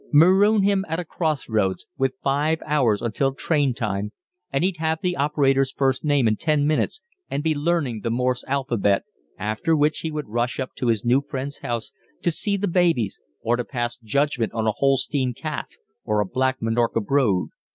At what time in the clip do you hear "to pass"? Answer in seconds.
13.57-13.95